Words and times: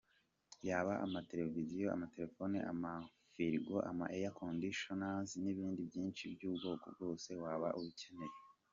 Yaba, 0.67 0.93
amatelevision, 1.05 1.89
amatelefoni, 1.95 2.57
amafiligo, 2.71 3.75
ama 3.89 4.05
Airconditioners, 4.15 5.29
n’ibindi 5.41 5.81
byinshi 5.89 6.23
by’ubwoko 6.33 6.85
bwose 6.95 7.29
waba 7.43 7.69
ukeneye. 7.81 8.37